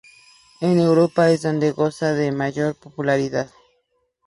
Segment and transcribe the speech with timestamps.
[0.61, 3.51] En Europa es donde goza de mayor popularidad.